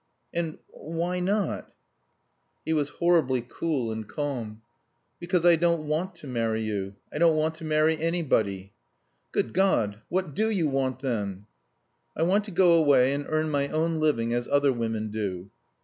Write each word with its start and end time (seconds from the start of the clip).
"And 0.33 0.57
why 0.67 1.19
not?" 1.19 1.73
He 2.65 2.73
was 2.73 2.89
horribly 2.89 3.45
cool 3.47 3.91
and 3.91 4.07
calm. 4.09 4.63
"Because 5.19 5.45
I 5.45 5.55
don't 5.55 5.85
want 5.85 6.15
to 6.15 6.27
marry 6.27 6.63
you. 6.63 6.95
I 7.13 7.19
don't 7.19 7.35
want 7.35 7.53
to 7.57 7.65
marry 7.65 7.99
anybody." 7.99 8.73
"Good 9.31 9.53
God! 9.53 10.01
What 10.09 10.33
do 10.33 10.49
you 10.49 10.67
want, 10.67 11.01
then?" 11.01 11.45
"I 12.17 12.23
want 12.23 12.45
to 12.45 12.51
go 12.51 12.73
away 12.73 13.13
and 13.13 13.27
earn 13.29 13.51
my 13.51 13.67
own 13.67 13.99
living 13.99 14.33
as 14.33 14.47
other 14.47 14.73
women 14.73 15.11
do." 15.11 15.51